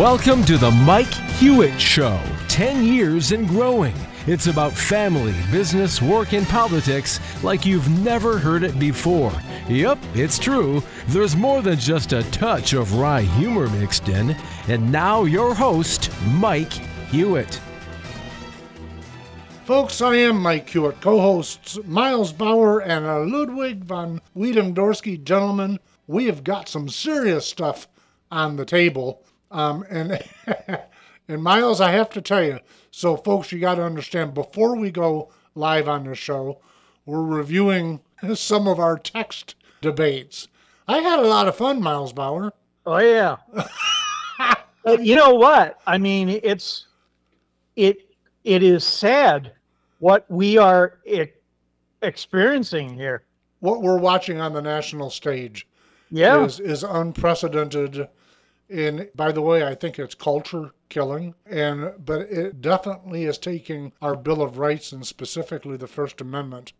[0.00, 2.18] Welcome to the Mike Hewitt Show
[2.48, 3.94] 10 years and growing.
[4.26, 9.30] It's about family, business, work, and politics like you've never heard it before.
[9.68, 10.82] Yep, it's true.
[11.08, 14.34] There's more than just a touch of wry humor mixed in.
[14.68, 16.72] And now, your host, Mike
[17.10, 17.60] Hewitt.
[19.66, 25.22] Folks, I am Mike Hewitt, co hosts Miles Bauer and Ludwig von Wiedendorsky.
[25.22, 27.86] Gentlemen, we have got some serious stuff
[28.30, 29.22] on the table.
[29.50, 30.22] Um, and,
[31.28, 32.60] and Miles, I have to tell you,
[32.90, 36.60] so folks, you got to understand before we go live on the show,
[37.06, 38.00] we're reviewing
[38.34, 40.48] some of our text debates.
[40.86, 42.52] I had a lot of fun, Miles Bauer.
[42.86, 43.36] Oh, yeah.
[45.00, 45.78] you know what?
[45.86, 46.86] I mean, it's
[47.76, 49.52] it it is sad
[49.98, 50.98] what we are
[52.02, 53.24] experiencing here.
[53.60, 55.68] What we're watching on the national stage
[56.10, 56.42] yeah.
[56.42, 58.08] is, is unprecedented.
[58.70, 63.92] And by the way, I think it's culture killing, and but it definitely is taking
[64.00, 66.72] our Bill of Rights and specifically the First Amendment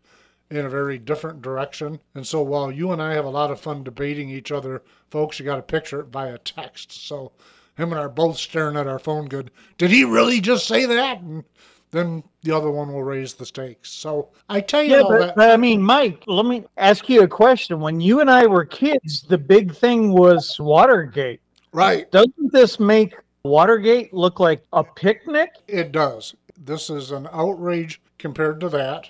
[0.49, 1.99] in a very different direction.
[2.13, 5.39] And so while you and I have a lot of fun debating each other, folks,
[5.39, 7.07] you got to picture it via text.
[7.07, 7.31] So
[7.77, 9.51] him and I are both staring at our phone good.
[9.77, 11.21] Did he really just say that?
[11.21, 11.45] And
[11.91, 13.89] then the other one will raise the stakes.
[13.89, 17.21] So I tell you, yeah, but, that, but, I mean, Mike, let me ask you
[17.21, 17.79] a question.
[17.79, 21.41] When you and I were kids, the big thing was Watergate.
[21.73, 22.11] Right.
[22.11, 25.55] Doesn't this make Watergate look like a picnic?
[25.67, 26.35] It does.
[26.57, 29.07] This is an outrage compared to that.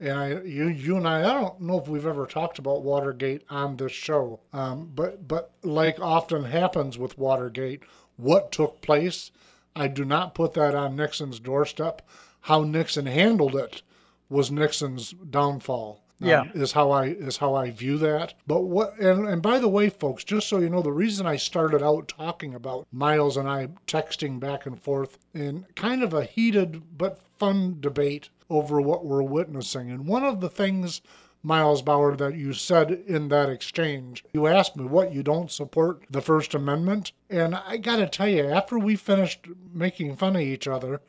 [0.00, 3.44] And I, you, you and I, I don't know if we've ever talked about Watergate
[3.48, 7.84] on this show, um, but but like often happens with Watergate,
[8.16, 9.30] what took place
[9.74, 12.02] I do not put that on Nixon's doorstep.
[12.42, 13.82] How Nixon handled it
[14.28, 16.01] was Nixon's downfall.
[16.22, 18.34] Um, yeah, is how I is how I view that.
[18.46, 21.36] But what and, and by the way, folks, just so you know, the reason I
[21.36, 26.24] started out talking about Miles and I texting back and forth in kind of a
[26.24, 31.00] heated but fun debate over what we're witnessing, and one of the things
[31.42, 34.24] Miles Bauer, that you said in that exchange.
[34.32, 37.12] You asked me what you don't support the First Amendment.
[37.28, 41.00] And I got to tell you, after we finished making fun of each other,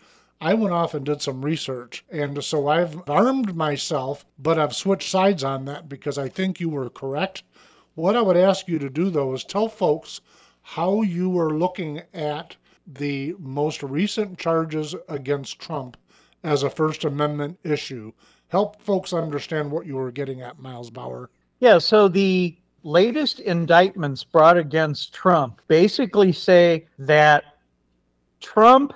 [0.44, 2.04] I went off and did some research.
[2.12, 6.70] And so I've armed myself, but I've switched sides on that because I think you
[6.70, 7.44] were correct.
[7.96, 10.20] What I would ask you to do, though, is tell folks
[10.62, 15.96] how you were looking at the most recent charges against Trump
[16.44, 18.12] as a First Amendment issue
[18.50, 21.32] help folks understand what you were getting at, Miles Bauer.
[21.60, 27.46] Yeah, so the latest indictments brought against Trump basically say that
[28.42, 28.94] Trump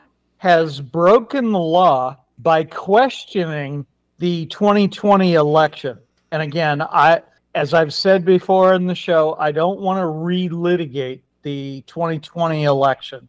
[0.47, 3.85] has broken the law by questioning
[4.18, 6.00] the 2020 election.
[6.31, 7.22] And again, I
[7.53, 13.28] as I've said before in the show, I don't want to relitigate the 2020 election.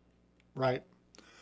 [0.55, 0.85] Right.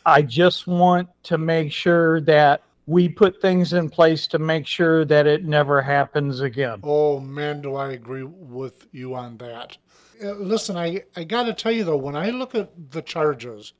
[0.06, 5.04] I just want to make sure that we put things in place to make sure
[5.04, 6.81] that it never happens again.
[6.84, 9.76] Oh man, do I agree with you on that.
[10.25, 13.75] Uh, listen, I, I got to tell you though, when I look at the charges,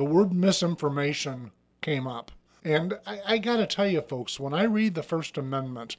[0.00, 1.50] the word misinformation
[1.82, 2.32] came up.
[2.64, 5.98] And I, I got to tell you, folks, when I read the First Amendment,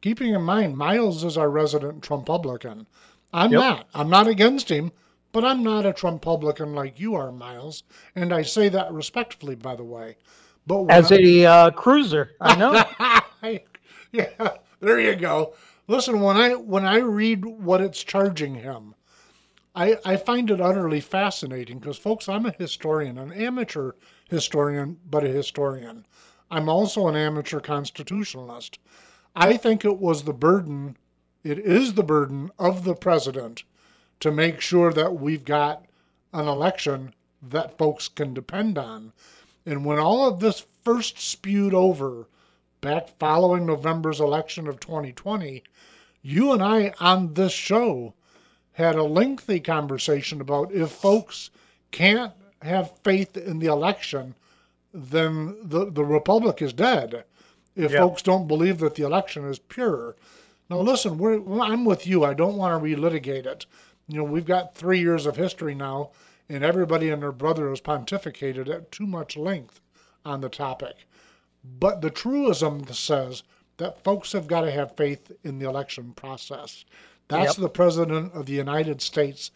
[0.00, 2.86] keeping in mind Miles is our resident Trumpublican.
[3.32, 3.60] I'm yep.
[3.60, 3.88] not.
[3.94, 4.90] I'm not against him,
[5.30, 7.84] but I'm not a Trumpublican like you are, Miles.
[8.16, 10.16] And I say that respectfully, by the way.
[10.66, 12.82] But as a uh, cruiser, I know.
[14.10, 15.54] yeah, there you go.
[15.86, 18.96] Listen, when I when I read what it's charging him,
[19.78, 23.92] I I find it utterly fascinating because, folks, I'm a historian, an amateur
[24.28, 26.04] historian, but a historian.
[26.50, 28.80] I'm also an amateur constitutionalist.
[29.36, 30.96] I think it was the burden,
[31.44, 33.62] it is the burden of the president
[34.18, 35.84] to make sure that we've got
[36.32, 39.12] an election that folks can depend on.
[39.64, 42.26] And when all of this first spewed over
[42.80, 45.62] back following November's election of 2020,
[46.20, 48.14] you and I on this show
[48.78, 51.50] had a lengthy conversation about if folks
[51.90, 52.32] can't
[52.62, 54.36] have faith in the election,
[54.94, 57.24] then the, the republic is dead.
[57.74, 58.00] If yep.
[58.00, 60.14] folks don't believe that the election is pure.
[60.70, 61.20] Now, listen,
[61.60, 62.24] I'm with you.
[62.24, 63.66] I don't want to relitigate it.
[64.06, 66.10] You know, we've got three years of history now
[66.48, 69.80] and everybody and their brother has pontificated at too much length
[70.24, 71.08] on the topic.
[71.64, 73.42] But the truism says
[73.78, 76.84] that folks have got to have faith in the election process.
[77.28, 77.62] That's yep.
[77.62, 79.50] the President of the United States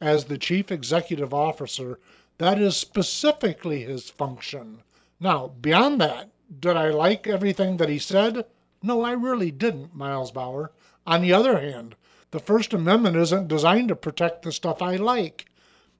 [0.00, 1.98] as the Chief Executive Officer.
[2.38, 4.82] That is specifically his function.
[5.20, 6.30] Now, beyond that,
[6.60, 8.46] did I like everything that he said?
[8.82, 10.72] No, I really didn't, Miles Bauer.
[11.06, 11.96] On the other hand,
[12.30, 15.46] the First Amendment isn't designed to protect the stuff I like.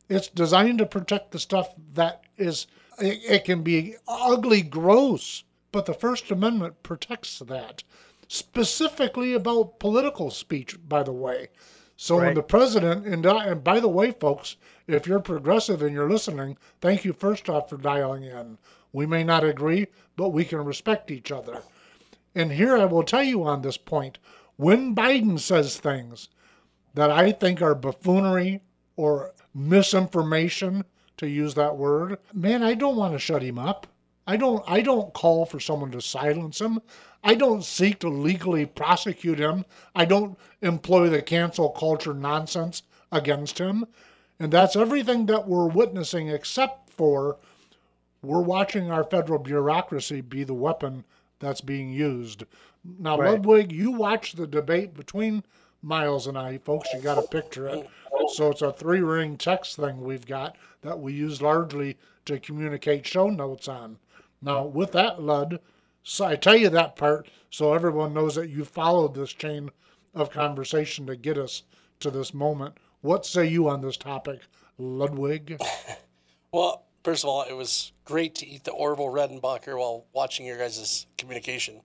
[0.08, 2.66] It's designed to protect the stuff that is,
[2.98, 7.82] it, it can be ugly, gross, but the First Amendment protects that.
[8.28, 11.48] Specifically about political speech, by the way.
[11.96, 16.10] So when the president, and, and by the way, folks, if you're progressive and you're
[16.10, 18.58] listening, thank you first off for dialing in.
[18.92, 21.62] We may not agree, but we can respect each other.
[22.34, 24.18] And here I will tell you on this point
[24.56, 26.28] when Biden says things
[26.94, 28.60] that I think are buffoonery
[28.96, 30.84] or misinformation,
[31.16, 33.86] to use that word, man, I don't want to shut him up.
[34.26, 36.80] I don't I don't call for someone to silence him.
[37.24, 39.64] I don't seek to legally prosecute him.
[39.94, 43.86] I don't employ the cancel culture nonsense against him.
[44.38, 47.38] And that's everything that we're witnessing except for
[48.22, 51.04] we're watching our federal bureaucracy be the weapon
[51.38, 52.44] that's being used.
[52.98, 53.32] Now, Right.
[53.32, 55.44] Ludwig, you watch the debate between
[55.82, 56.88] Miles and I, folks.
[56.92, 57.88] You got to picture it.
[58.34, 63.06] So it's a three ring text thing we've got that we use largely to communicate
[63.06, 63.98] show notes on.
[64.42, 65.60] Now, with that, Lud,
[66.08, 69.70] so I tell you that part so everyone knows that you followed this chain
[70.14, 71.62] of conversation to get us
[72.00, 72.76] to this moment.
[73.00, 74.40] What say you on this topic,
[74.78, 75.60] Ludwig?
[76.50, 80.56] Well, first of all, it was great to eat the Orville Redenbacher while watching your
[80.56, 81.82] guys' communication.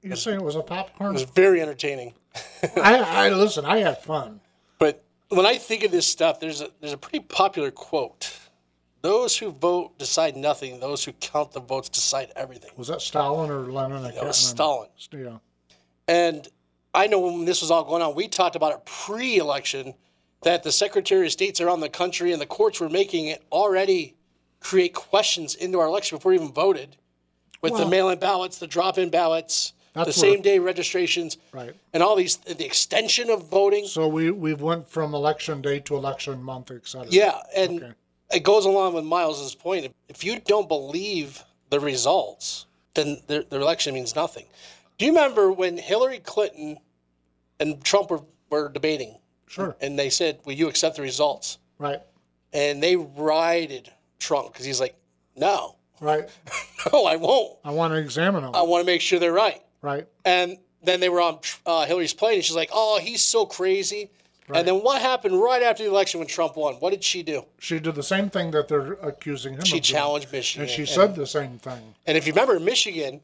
[0.00, 1.10] You saying it was a popcorn?
[1.10, 2.14] It was very entertaining.
[2.76, 3.66] I, I listen.
[3.66, 4.40] I had fun.
[4.78, 8.39] But when I think of this stuff, there's a there's a pretty popular quote.
[9.02, 10.80] Those who vote decide nothing.
[10.80, 12.70] Those who count the votes decide everything.
[12.76, 14.04] Was that Stalin or Lenin?
[14.04, 14.88] I That was Stalin.
[15.12, 15.38] Yeah.
[16.06, 16.46] And
[16.94, 19.94] I know when this was all going on, we talked about it pre-election
[20.42, 24.16] that the Secretary of States around the country and the courts were making it already
[24.60, 26.96] create questions into our election before we even voted,
[27.62, 31.74] with the mail-in ballots, the drop-in ballots, the same-day registrations, Right.
[31.92, 33.86] and all these the extension of voting.
[33.86, 37.08] So we we've went from election day to election month, et cetera.
[37.10, 37.92] Yeah, and Okay.
[38.32, 39.92] It goes along with Miles's point.
[40.08, 44.46] If you don't believe the results, then the, the election means nothing.
[44.98, 46.78] Do you remember when Hillary Clinton
[47.58, 49.16] and Trump were, were debating,
[49.46, 49.74] Sure.
[49.80, 52.00] and they said, "Will you accept the results?" Right.
[52.52, 54.96] And they rided Trump because he's like,
[55.36, 56.28] "No, Right.
[56.92, 57.58] no, I won't.
[57.64, 58.54] I want to examine them.
[58.54, 60.06] I want to make sure they're right." Right.
[60.24, 64.10] And then they were on uh, Hillary's plane, and she's like, "Oh, he's so crazy."
[64.58, 66.74] And then what happened right after the election when Trump won?
[66.74, 67.44] What did she do?
[67.58, 69.82] She did the same thing that they're accusing him She of.
[69.82, 69.94] doing.
[69.94, 70.62] challenged Michigan.
[70.62, 71.94] And she said the same thing.
[72.06, 73.20] And if you remember in Michigan,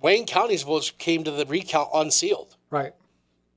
[0.00, 2.92] Wayne County's votes came to the recount unsealed, Right.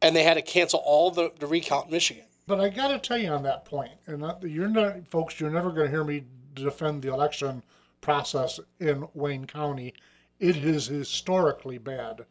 [0.02, 2.24] and they had to cancel all the, the recount in Michigan.
[2.48, 5.70] But I got to tell you on that point, and you're not, folks, you're never
[5.72, 6.24] going to hear me
[6.56, 7.62] defend the election
[8.02, 9.94] process in Wayne County.
[10.40, 12.26] It is historically bad.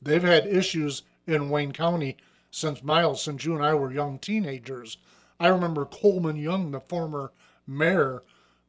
[0.00, 2.16] They've had issues in Wayne County
[2.56, 4.96] since Miles, since you and I were young teenagers.
[5.38, 7.32] I remember Coleman Young, the former
[7.66, 8.22] mayor,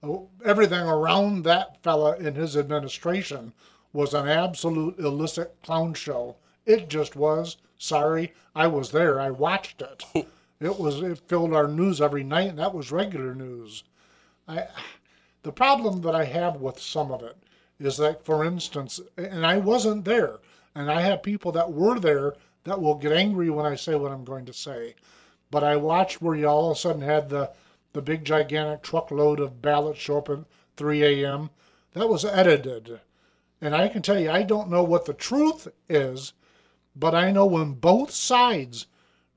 [0.04, 3.54] oh, everything around that fella in his administration
[3.94, 6.36] was an absolute illicit clown show.
[6.66, 7.56] It just was.
[7.78, 9.22] Sorry, I was there.
[9.22, 10.04] I watched it.
[10.14, 10.26] Oh.
[10.60, 13.84] It was it filled our news every night, and that was regular news.
[14.50, 14.66] I,
[15.44, 17.38] the problem that I have with some of it
[17.80, 20.40] is that, for instance, and I wasn't there,
[20.76, 22.34] and I have people that were there
[22.68, 24.96] that will get angry when I say what I'm going to say.
[25.50, 27.52] But I watched where you all of a sudden had the
[27.94, 30.40] the big gigantic truckload of ballots show up at
[30.76, 31.50] 3 a.m.
[31.94, 33.00] That was edited,
[33.60, 36.34] and I can tell you I don't know what the truth is,
[36.96, 38.88] but I know when both sides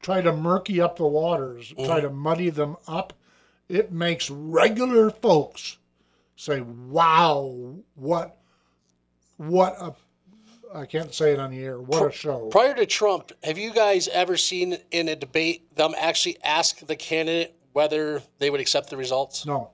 [0.03, 1.87] try to murky up the waters, mm.
[1.87, 3.13] try to muddy them up,
[3.69, 5.79] it makes regular folks
[6.37, 8.37] say, "Wow, what,
[9.37, 9.95] what a."
[10.73, 11.81] I can't say it on the air.
[11.81, 12.49] What a show!
[12.49, 16.97] Prior to Trump, have you guys ever seen in a debate them actually ask the
[16.97, 19.45] candidate whether they would accept the results?
[19.45, 19.71] No,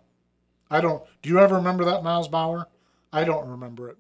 [0.71, 1.03] I don't.
[1.23, 2.69] Do you ever remember that, Miles Bauer?
[3.13, 3.99] I don't remember it.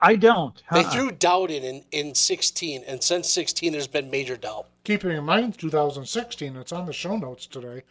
[0.00, 0.60] I don't.
[0.72, 4.66] They threw doubt in, in in 16, and since 16, there's been major doubt.
[4.84, 7.84] Keeping in mind 2016, it's on the show notes today.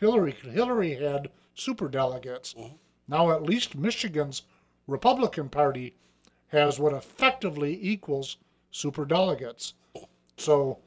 [0.00, 2.54] Hillary Hillary had super delegates.
[2.54, 2.74] Mm-hmm.
[3.06, 4.42] Now at least Michigan's
[4.86, 5.94] Republican Party
[6.48, 8.36] has what effectively equals
[8.70, 9.74] super delegates.
[10.36, 10.78] So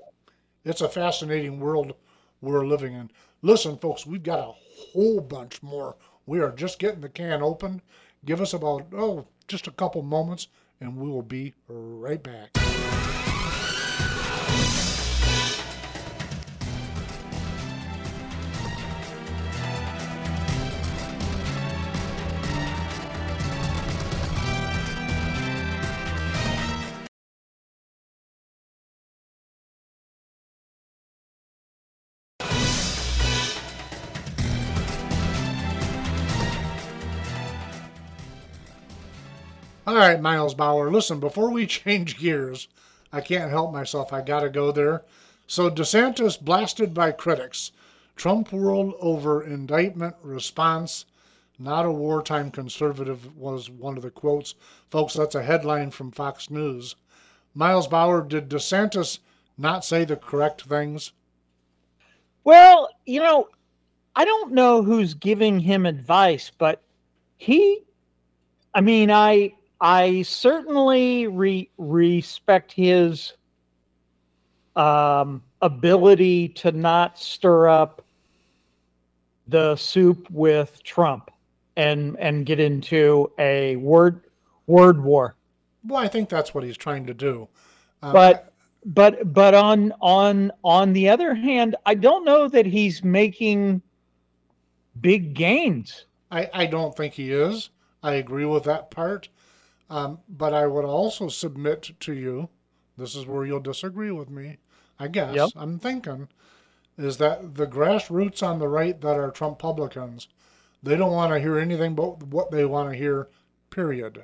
[0.64, 1.94] it's a fascinating world
[2.42, 3.12] we're living in.
[3.42, 4.54] Listen, folks, we've got a
[4.94, 5.96] whole bunch more.
[6.26, 7.82] We are just getting the can opened.
[8.26, 10.48] Give us about oh just a couple moments,
[10.80, 12.52] and we will be right back.
[39.92, 40.90] All right, Miles Bauer.
[40.90, 42.70] Listen, before we change gears,
[43.12, 44.14] I can't help myself.
[44.14, 45.04] I got to go there.
[45.48, 47.74] So DeSantis blasted by critics.
[48.16, 51.04] Trump world over indictment response.
[51.60, 54.56] Not a wartime conservative was one of the quotes.
[54.90, 56.96] Folks, that's a headline from Fox News.
[57.54, 59.20] Miles Bauer, did DeSantis
[59.58, 61.12] not say the correct things?
[62.46, 63.50] Well, you know,
[64.16, 66.82] I don't know who's giving him advice, but
[67.36, 67.82] he,
[68.74, 73.34] I mean, I I certainly re- respect his
[74.76, 78.04] um, ability to not stir up
[79.48, 81.32] the soup with Trump
[81.76, 84.22] and and get into a word
[84.68, 85.36] word war.
[85.86, 87.48] Well, I think that's what he's trying to do.
[88.04, 88.54] Um, but
[88.86, 93.82] but but on on on the other hand, I don't know that he's making
[95.00, 96.06] big gains.
[96.30, 97.72] I, I don't think he is.
[98.04, 99.28] I agree with that part.
[99.92, 102.48] Um, but I would also submit to you,
[102.98, 104.58] this is where you'll disagree with me,
[104.98, 105.50] I guess, yep.
[105.54, 106.30] I'm thinking,
[106.98, 110.30] is that the grassroots on the right that are Trump publicans,
[110.82, 113.28] they don't want to hear anything but what they want to hear,
[113.70, 114.24] period.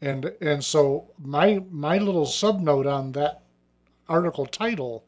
[0.00, 3.44] And and so my my little subnote on that
[4.08, 5.04] article title,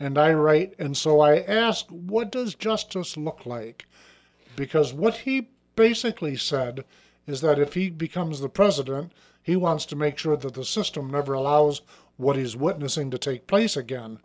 [0.00, 3.86] and I write, and so I ask, what does justice look like?
[4.56, 6.84] Because what he basically said
[7.26, 11.10] is that if he becomes the president, he wants to make sure that the system
[11.10, 11.82] never allows
[12.16, 14.18] what he's witnessing to take place again.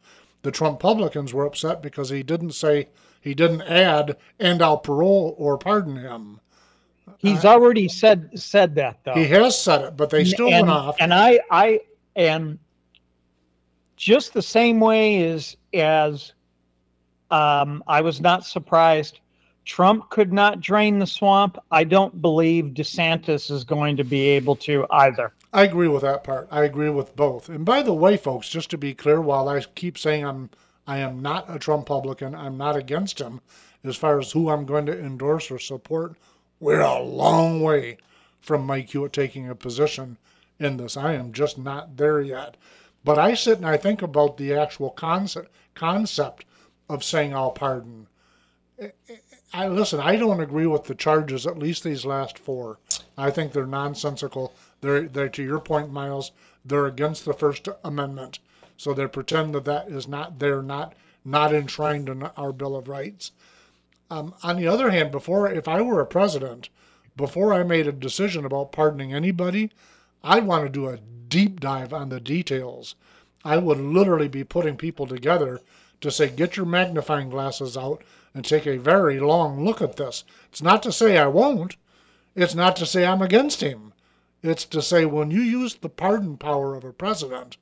[0.44, 2.90] The Trump publicans were upset because he didn't say,
[3.20, 6.40] he didn't add, and I'll parole or pardon him.
[7.20, 9.14] He's already said said that though.
[9.14, 10.96] He has said it, but they still and, went off.
[11.00, 11.82] And I I
[12.16, 12.58] and
[13.96, 16.34] just the same way as as
[17.30, 19.20] um, I was not surprised
[19.66, 21.58] Trump could not drain the swamp.
[21.72, 25.34] I don't believe DeSantis is going to be able to either.
[25.54, 26.48] I agree with that part.
[26.50, 27.50] I agree with both.
[27.50, 30.50] And by the way, folks, just to be clear, while I keep saying I'm
[30.88, 33.40] I am not a Trump publican, I'm not against him
[33.84, 36.16] as far as who I'm going to endorse or support.
[36.60, 37.98] We're a long way
[38.40, 40.18] from Mike Hewitt taking a position
[40.60, 40.98] in this.
[40.98, 42.58] I am just not there yet.
[43.04, 46.46] But I sit and I think about the actual concept concept
[46.90, 48.08] of saying I'll pardon
[49.54, 50.00] I listen.
[50.00, 51.46] I don't agree with the charges.
[51.46, 52.80] At least these last four,
[53.18, 54.54] I think they're nonsensical.
[54.80, 56.32] They're they're to your point, Miles.
[56.64, 58.40] They're against the First Amendment.
[58.78, 60.94] So they pretend that that is not there, not
[61.26, 63.32] not enshrined in our Bill of Rights.
[64.10, 66.70] Um, on the other hand, before if I were a president,
[67.16, 69.72] before I made a decision about pardoning anybody,
[70.24, 72.96] I'd want to do a deep dive on the details.
[73.44, 75.62] I would literally be putting people together
[76.02, 78.04] to say, get your magnifying glasses out
[78.34, 80.24] and take a very long look at this.
[80.50, 81.76] It's not to say I won't.
[82.36, 83.94] It's not to say I'm against him.
[84.44, 87.58] It's to say when you use the pardon power of a president,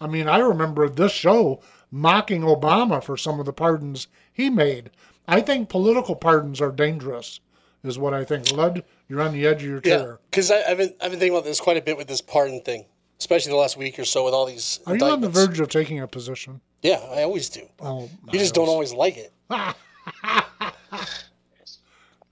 [0.00, 1.60] I mean, I remember this show
[1.90, 4.90] mocking Obama for some of the pardons he made.
[5.26, 7.40] I think political pardons are dangerous,
[7.82, 8.52] is what I think.
[8.52, 10.08] Lud, you're on the edge of your chair.
[10.10, 12.60] Yeah, because I've been, I've been thinking about this quite a bit with this pardon
[12.62, 12.84] thing,
[13.18, 14.80] especially the last week or so with all these.
[14.86, 16.60] Are you on the verge of taking a position?
[16.82, 17.68] Yeah, I always do.
[17.80, 19.32] Oh, you just don't always like it.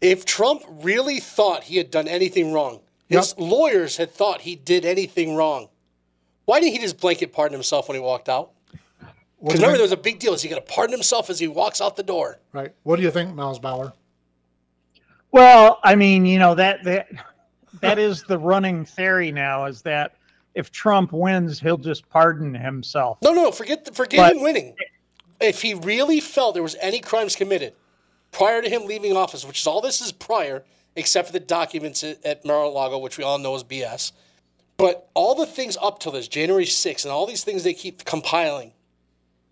[0.00, 3.48] if Trump really thought he had done anything wrong, his yep.
[3.48, 5.68] lawyers had thought he did anything wrong,
[6.44, 8.52] why didn't he just blanket pardon himself when he walked out?
[9.40, 10.32] Because remember, there was a big deal.
[10.32, 12.38] Is he going to pardon himself as he walks out the door?
[12.52, 12.72] Right.
[12.84, 13.92] What do you think, Miles Bauer?
[15.30, 17.08] Well, I mean, you know that that
[17.80, 19.66] that is the running theory now.
[19.66, 20.16] Is that
[20.54, 23.18] if Trump wins, he'll just pardon himself.
[23.22, 24.74] No, no, forget the, forget but, him winning
[25.40, 27.74] if he really felt there was any crimes committed
[28.32, 30.64] prior to him leaving office, which is all this is prior,
[30.94, 34.12] except for the documents at Mar-a-Lago, which we all know is BS.
[34.76, 38.04] But all the things up till this January 6th and all these things they keep
[38.04, 38.72] compiling,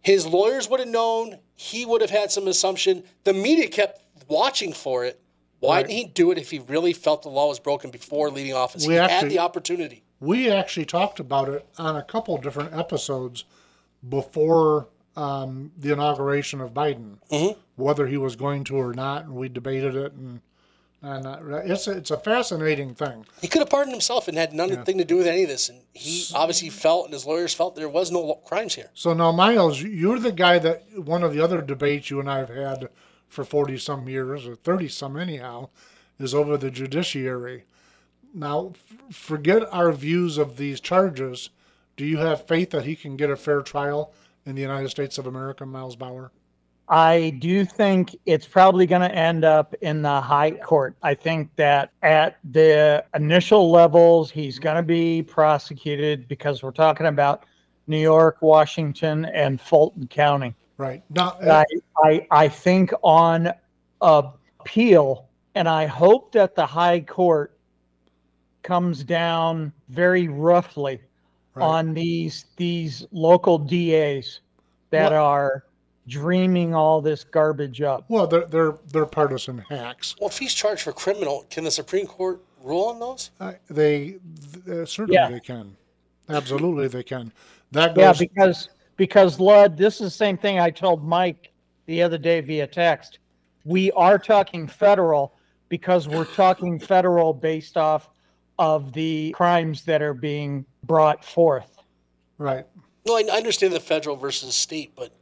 [0.03, 1.39] his lawyers would have known.
[1.55, 3.05] He would have had some assumption.
[3.25, 5.21] The media kept watching for it.
[5.61, 5.87] Why right.
[5.87, 8.87] didn't he do it if he really felt the law was broken before leaving office?
[8.87, 10.03] We he actually, had the opportunity.
[10.21, 13.45] We actually talked about it on a couple different episodes
[14.07, 17.59] before um, the inauguration of Biden, mm-hmm.
[17.77, 20.41] whether he was going to or not, and we debated it, and
[21.03, 23.27] and uh, it's a, it's a fascinating thing.
[23.43, 25.03] He could have pardoned himself and had nothing yeah.
[25.03, 27.89] to do with any of this, and he obviously felt, and his lawyers felt there
[27.91, 28.91] was no crimes here.
[28.95, 32.39] So now, Miles, you're the guy that one of the other debates you and I
[32.39, 32.89] have had
[33.29, 35.69] for forty some years or thirty some anyhow
[36.19, 37.65] is over the judiciary.
[38.33, 38.73] Now,
[39.11, 41.51] forget our views of these charges.
[41.97, 44.13] Do you have faith that he can get a fair trial?
[44.47, 46.31] In the United States of America, Miles Bauer?
[46.89, 50.97] I do think it's probably going to end up in the high court.
[51.03, 57.07] I think that at the initial levels, he's going to be prosecuted because we're talking
[57.07, 57.47] about
[57.87, 60.55] New York, Washington, and Fulton County.
[60.77, 61.03] Right.
[61.09, 61.65] Now, uh,
[62.05, 63.51] I, I, I think on
[64.03, 67.57] appeal, and I hope that the high court
[68.63, 71.01] comes down very roughly
[71.55, 71.65] Right.
[71.65, 74.41] on these these local DAs
[74.91, 75.65] that Well- are
[76.09, 78.05] dreaming all this garbage up.
[78.09, 80.17] well, they're they're they're partisan hacks.
[80.21, 83.31] Well, if he's charged for criminal, can the Supreme Court rule on those?
[83.41, 84.19] Uh, they
[84.65, 85.31] th- uh, certainly Yeah.
[85.31, 85.77] they can.
[86.29, 87.33] Absolutely, they can.
[87.73, 88.03] That goes.
[88.21, 91.53] Yeah, because because Lud, this is the same thing I told Mike
[91.87, 93.19] the other day via text.
[93.65, 95.35] We are talking federal
[95.69, 98.11] because we're talking federal based off
[98.59, 101.77] of the crimes that are being brought forth.
[102.39, 102.67] right.
[103.07, 105.13] No, I I understand the federal versus state, but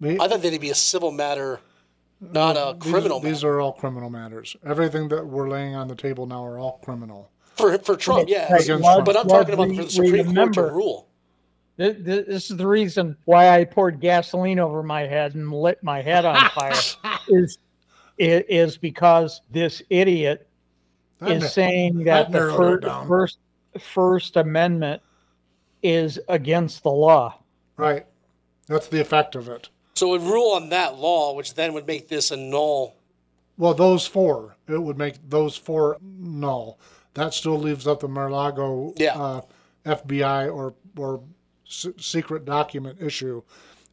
[0.00, 1.60] Me- I thought that'd be a civil matter,
[2.20, 3.54] not a these, criminal These matter.
[3.56, 4.56] are all criminal matters.
[4.66, 7.30] Everything that we're laying on the table now are all criminal.
[7.56, 9.06] For for Trump, yeah, Right, Against Lud- Trump.
[9.06, 11.08] But I'm Lud, talking about we- for the we Supreme Court to rule.
[11.78, 15.82] Th- th- This is the reason why I poured gasoline over my head and lit
[15.84, 16.72] my head on fire.
[17.28, 17.58] is
[18.18, 20.48] is because this idiot
[21.22, 23.38] That is na- saying that the fir- first
[23.78, 25.00] First Amendment
[25.82, 27.38] is against the law.
[27.76, 28.06] right.
[28.68, 29.68] That's the effect of it.
[29.94, 32.94] So it would rule on that law, which then would make this a null.
[33.58, 36.78] Well, those four, it would make those four null.
[37.14, 39.20] That still leaves up the Mar-Lago Yeah.
[39.20, 39.40] uh,
[39.84, 41.22] FBI or or
[41.66, 43.42] s- secret document issue.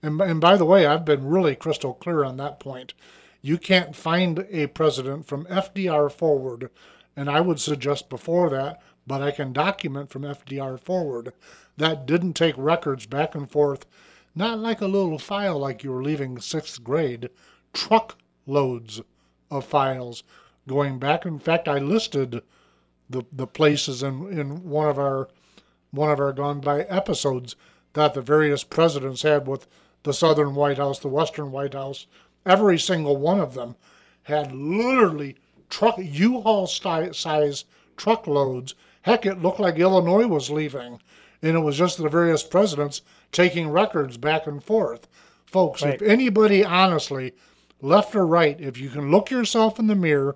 [0.04, 2.94] And, and by the way, I've been really crystal clear on that point.
[3.42, 6.70] You can't find a president from FDR forward,
[7.20, 11.34] and I would suggest before that, but I can document from FDR forward
[11.76, 13.86] that didn't take records back and forth,
[14.34, 17.30] not like a little file like you were leaving sixth grade,
[17.74, 19.02] truckloads
[19.52, 20.24] of files
[20.66, 21.26] going back.
[21.26, 22.42] In fact, I listed
[23.10, 25.28] the the places in in one of our
[25.92, 27.58] one of our gone by episodes
[27.96, 29.68] that the various presidents had with
[30.04, 32.08] the southern White House, the western White House.
[32.46, 33.76] Every single one of them
[34.24, 35.36] had literally
[35.70, 37.66] truck U-Haul size
[37.98, 38.76] truckloads.
[39.04, 41.00] Heck, it looked like Illinois was leaving,
[41.42, 43.02] and it was just the various presidents
[43.32, 45.08] taking records back and forth.
[45.46, 45.96] Folks, Right.
[45.96, 47.34] if anybody honestly,
[47.82, 50.36] left or right, if you can look yourself in the mirror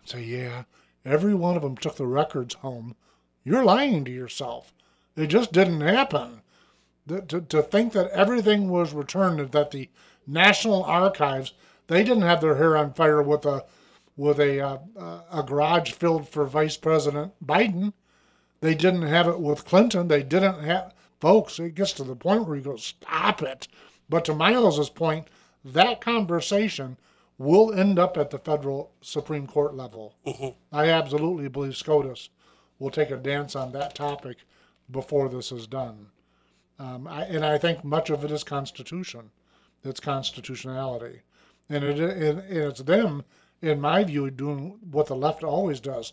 [0.00, 0.64] and say, "Yeah,
[1.04, 2.94] every one of them took the records home,"
[3.44, 4.72] you're lying to yourself.
[5.16, 6.42] It just didn't happen.
[7.06, 9.88] The- to, to think that everything was returned, that the
[10.26, 11.52] National Archives,
[11.88, 13.64] they didn't have their hair on fire with a
[14.16, 14.78] with a uh,
[15.32, 17.92] a garage filled for Vice President Biden.
[18.60, 20.08] They didn't have it with Clinton.
[20.08, 21.58] They didn't have folks.
[21.58, 23.68] It gets to the point where you go, stop it.
[24.08, 25.28] But to Miles's point,
[25.64, 26.96] that conversation
[27.38, 30.14] will end up at the federal Supreme Court level.
[30.72, 32.28] I absolutely believe SCOTUS
[32.78, 34.38] will take a dance on that topic
[34.90, 36.06] before this is done.
[36.78, 39.30] Um, I, and I think much of it is constitution.
[39.84, 41.20] It's constitutionality.
[41.68, 43.22] And, it, and it's them,
[43.62, 46.12] in my view, doing what the left always does.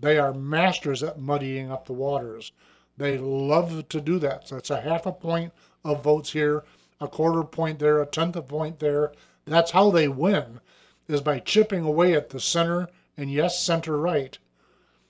[0.00, 2.52] They are masters at muddying up the waters.
[2.96, 4.48] They love to do that.
[4.48, 5.52] So it's a half a point
[5.84, 6.64] of votes here,
[7.00, 9.12] a quarter point there, a tenth of point there.
[9.44, 10.60] That's how they win,
[11.06, 14.38] is by chipping away at the center and yes, center right.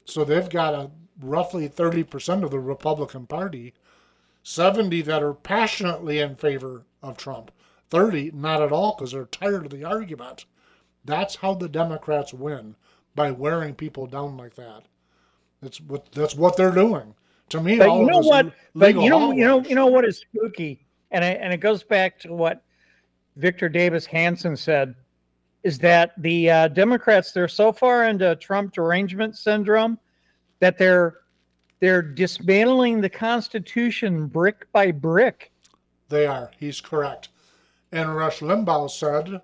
[0.04, 3.74] So they've got a roughly 30% of the Republican Party,
[4.42, 7.50] 70 that are passionately in favor of Trump,
[7.90, 10.44] 30 not at all because they're tired of the argument.
[11.06, 12.74] That's how the Democrats win
[13.14, 14.82] by wearing people down like that.
[15.62, 17.14] That's what that's what they're doing.
[17.50, 18.52] To me, But all you know this what?
[18.74, 21.84] But you know, you know, you know what is spooky, and it, and it goes
[21.84, 22.64] back to what
[23.36, 24.94] Victor Davis Hanson said,
[25.62, 29.98] is that the uh, Democrats they're so far into Trump derangement syndrome
[30.58, 31.18] that they're
[31.80, 35.52] they're dismantling the Constitution brick by brick.
[36.08, 36.50] They are.
[36.58, 37.28] He's correct.
[37.92, 39.40] And Rush Limbaugh said,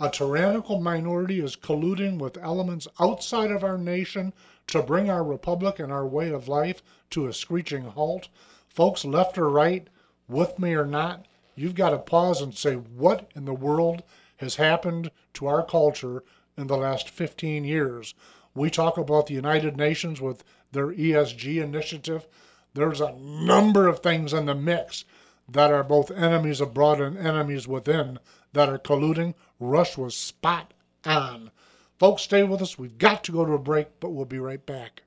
[0.00, 4.32] a tyrannical minority is colluding with elements outside of our nation
[4.66, 8.28] to bring our republic and our way of life to a screeching halt.
[8.66, 9.88] Folks, left or right,
[10.26, 14.02] with me or not, you've got to pause and say, what in the world
[14.38, 16.24] has happened to our culture
[16.56, 18.14] in the last 15 years?
[18.54, 22.26] We talk about the United Nations with their ESG initiative.
[22.72, 25.04] There's a number of things in the mix
[25.46, 28.18] that are both enemies abroad and enemies within
[28.52, 29.34] that are colluding.
[29.58, 30.72] Rush was spot
[31.04, 31.50] on.
[31.98, 32.78] Folks, stay with us.
[32.78, 35.02] We've got to go to a break, but we'll be right back.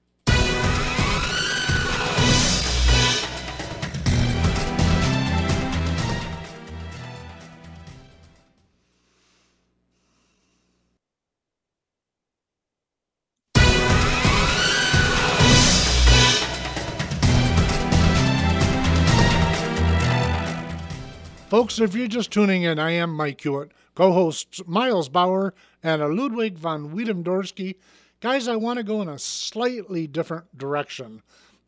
[21.53, 26.01] Folks, if you're just tuning in, I am Mike Hewitt, co hosts Miles Bauer and
[26.01, 27.75] Ludwig von Wiedemdorski.
[28.21, 31.21] Guys, I want to go in a slightly different direction.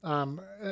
[0.04, 0.72] Um, uh,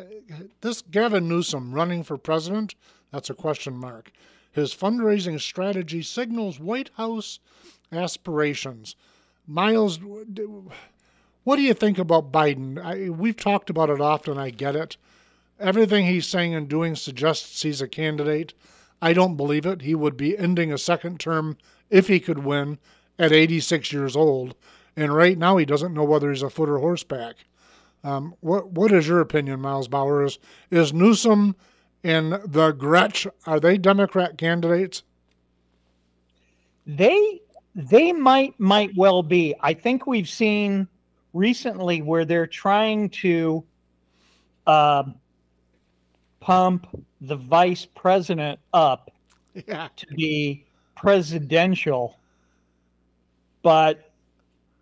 [0.62, 2.74] this Gavin Newsom running for president,
[3.12, 4.12] that's a question mark.
[4.52, 7.38] His fundraising strategy signals White House
[7.92, 8.96] aspirations.
[9.46, 10.00] Miles,
[11.44, 12.84] what do you think about Biden?
[12.84, 14.98] I, we've talked about it often, I get it.
[15.60, 18.56] Everything he's saying and doing suggests he's a candidate.
[19.04, 19.82] I don't believe it.
[19.82, 21.58] He would be ending a second term
[21.90, 22.80] if he could win
[23.20, 24.56] at 86 years old.
[24.96, 27.36] And right now, he doesn't know whether he's a foot or horseback.
[28.06, 30.24] Um, what What is your opinion, Miles Bauer?
[30.24, 30.40] Is,
[30.72, 31.58] is Newsom
[32.02, 35.04] and the Gretch are they Democrat candidates?
[36.88, 37.42] They
[37.76, 39.54] they might might well be.
[39.60, 40.88] I think we've seen
[41.34, 43.66] recently where they're trying to
[44.66, 45.04] uh,
[46.44, 46.86] pump
[47.22, 49.12] the vice president up
[49.66, 49.88] Yeah.
[49.96, 52.18] to be presidential.
[53.62, 54.12] But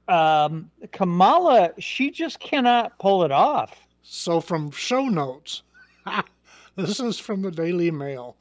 [0.07, 3.87] um, Kamala, she just cannot pull it off.
[4.01, 5.61] So from show notes,
[6.75, 8.35] this is from the Daily Mail,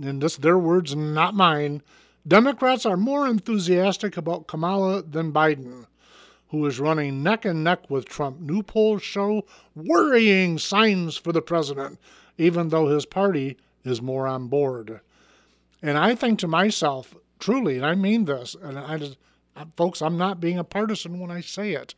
[0.00, 1.82] and this their words, not mine.
[2.26, 5.86] Democrats are more enthusiastic about Kamala than Biden,
[6.50, 8.38] who is running neck and neck with Trump.
[8.40, 11.98] New polls show worrying signs for the president,
[12.38, 15.00] even though his party is more on board.
[15.82, 19.18] And I think to myself, truly, and I mean this, and I just,
[19.76, 21.94] folks, I'm not being a partisan when I say it,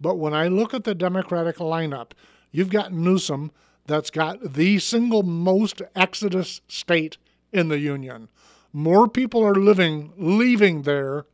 [0.00, 2.10] but when I look at the Democratic lineup,
[2.52, 3.50] you've got Newsom
[3.86, 7.16] that's got the single most exodus state
[7.52, 8.28] in the union.
[8.72, 11.24] More people are living, leaving there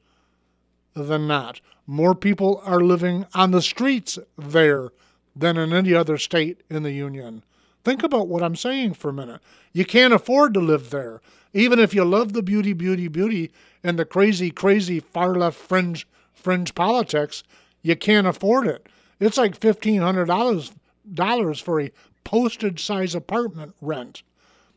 [0.95, 1.61] than not.
[1.87, 4.91] More people are living on the streets there
[5.35, 7.43] than in any other state in the union.
[7.85, 9.41] Think about what I'm saying for a minute.
[9.73, 11.21] You can't afford to live there.
[11.53, 13.51] Even if you love the beauty, beauty, beauty
[13.83, 17.43] and the crazy, crazy far left fringe fringe politics,
[17.83, 18.89] you can't afford it.
[19.21, 20.73] It's like fifteen hundred dollars
[21.13, 21.91] dollars for a
[22.25, 24.23] postage size apartment rent.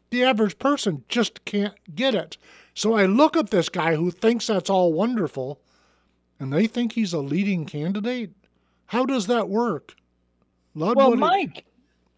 [0.10, 2.38] The average person just can't get it.
[2.74, 5.60] So I look at this guy who thinks that's all wonderful,
[6.40, 8.32] and they think he's a leading candidate.
[8.88, 9.96] How does that work?
[10.74, 11.66] Lud, Well, what do you- Mike,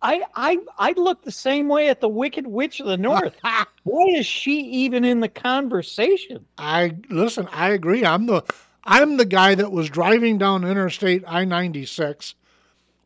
[0.08, 3.38] I I I look the same way at the Wicked Witch of the North.
[3.84, 6.46] Why is she even in the conversation?
[6.58, 7.50] I listen.
[7.52, 8.06] I agree.
[8.06, 8.43] I'm the
[8.86, 12.36] I'm the guy that was driving down Interstate I-96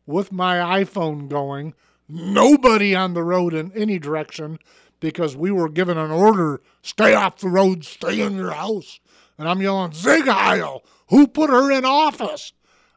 [0.06, 1.74] with my iPhone going.
[2.08, 4.60] Nobody on the road in any direction
[5.00, 9.00] because we were given an order: stay off the road, stay in your house.
[9.38, 12.52] And I'm yelling, Sieg Heil, who put her in office?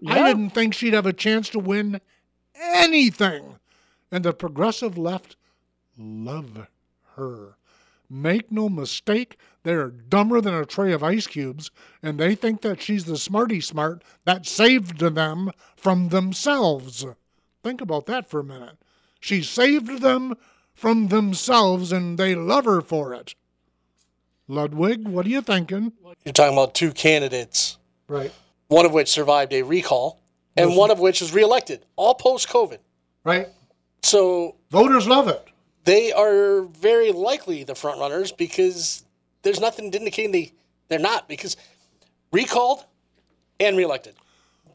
[0.06, 2.02] I didn't think she'd have a chance to win
[2.54, 3.58] anything.
[4.16, 5.36] And the progressive left
[5.98, 6.70] love
[7.18, 7.58] her.
[8.10, 11.70] Make no mistake, they're dumber than a tray of ice cubes,
[12.02, 17.06] and they think that she's the smarty smart that saved them from themselves.
[17.62, 18.78] Think about that for a minute.
[19.20, 20.36] She saved them
[20.74, 23.36] from themselves, and they love her for it.
[24.48, 25.92] Ludwig, what are you thinking?
[26.24, 28.32] You're talking about two candidates, Right.
[28.70, 30.22] one of which survived a recall,
[30.56, 32.78] and one of which was reelected, all post COVID.
[33.26, 33.50] Right.
[34.06, 35.48] So Voters love it.
[35.84, 39.04] they are very likely the front runners because
[39.42, 40.54] there's nothing indicating they,
[40.90, 41.58] they're not because
[42.32, 42.86] recalled
[43.60, 44.14] and reelected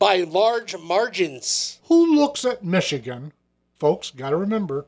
[0.01, 1.79] by large margins.
[1.85, 3.33] Who looks at Michigan?
[3.79, 4.87] Folks, got to remember,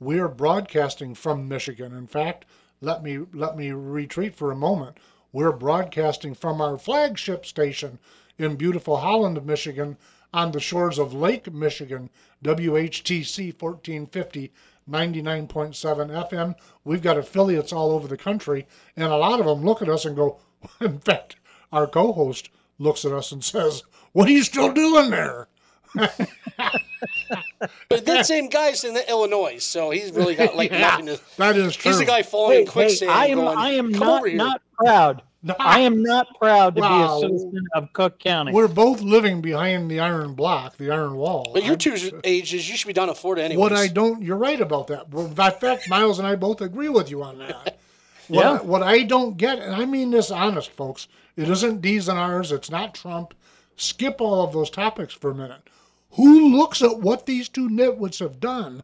[0.00, 1.94] we are broadcasting from Michigan.
[1.96, 2.44] In fact,
[2.80, 4.98] let me let me retreat for a moment.
[5.32, 8.00] We're broadcasting from our flagship station
[8.36, 9.96] in beautiful Holland, Michigan,
[10.34, 12.10] on the shores of Lake Michigan,
[12.42, 14.52] WHTC 1450
[14.90, 16.54] 99.7 FM.
[16.84, 18.66] We've got affiliates all over the country,
[18.96, 20.40] and a lot of them look at us and go,
[20.80, 21.36] in fact,
[21.72, 25.48] our co host looks at us and says, What are you still doing there?
[27.88, 31.20] But that same guy's in Illinois, so he's really got like nothing to.
[31.38, 31.90] That is true.
[31.90, 33.10] He's the guy falling in Hey, hey, quicksand.
[33.10, 35.22] I am going, I am not not proud.
[35.58, 37.20] I am not proud to Wow.
[37.20, 38.52] be a citizen of Cook County.
[38.52, 41.50] We're both living behind the iron block, the iron wall.
[41.52, 43.60] But your two ages, you should be down in Florida anyway.
[43.60, 45.10] What I don't, you're right about that.
[45.10, 47.78] Well, In fact, Miles and I both agree with you on that.
[48.28, 48.52] What, Yeah.
[48.52, 52.18] I, what I don't get, and I mean this honest, folks, it isn't D's and
[52.18, 53.34] R's, it's not Trump.
[53.76, 55.60] Skip all of those topics for a minute.
[56.12, 58.82] Who looks at what these two nitwits have done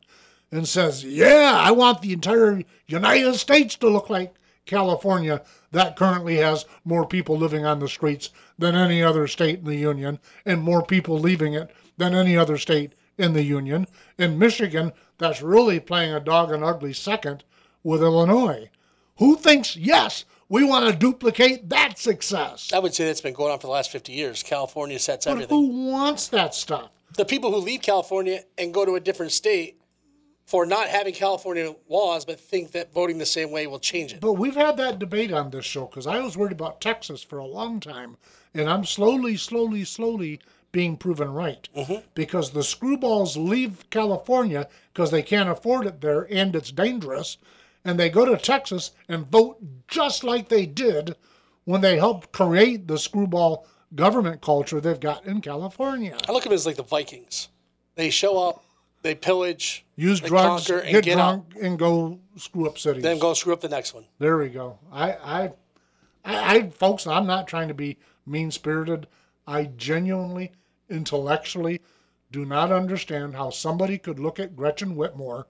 [0.52, 4.34] and says, yeah, I want the entire United States to look like
[4.70, 9.64] California that currently has more people living on the streets than any other state in
[9.64, 13.86] the union and more people leaving it than any other state in the union.
[14.16, 17.42] In Michigan, that's really playing a dog and ugly second
[17.82, 18.70] with Illinois.
[19.16, 22.70] Who thinks, yes, we want to duplicate that success?
[22.72, 24.42] I would say that's been going on for the last 50 years.
[24.42, 25.56] California sets But everything.
[25.56, 26.90] who wants that stuff?
[27.16, 29.79] the people who leave California and go to a different state
[30.50, 34.20] for not having California laws, but think that voting the same way will change it.
[34.20, 37.38] But we've had that debate on this show because I was worried about Texas for
[37.38, 38.16] a long time,
[38.52, 40.40] and I'm slowly, slowly, slowly
[40.72, 41.68] being proven right.
[41.76, 42.04] Mm-hmm.
[42.14, 47.38] Because the screwballs leave California because they can't afford it there and it's dangerous,
[47.84, 51.14] and they go to Texas and vote just like they did
[51.62, 56.18] when they helped create the screwball government culture they've got in California.
[56.28, 57.50] I look at it as like the Vikings.
[57.94, 58.64] They show up,
[59.02, 61.50] they pillage, Use they drugs, conquer, and get, get out.
[61.50, 63.02] drunk, and go screw up cities.
[63.02, 64.04] Then go screw up the next one.
[64.18, 64.78] There we go.
[64.92, 65.52] I, I,
[66.24, 69.06] I, I, folks, I'm not trying to be mean spirited.
[69.46, 70.52] I genuinely,
[70.88, 71.80] intellectually,
[72.30, 75.44] do not understand how somebody could look at Gretchen Whitmer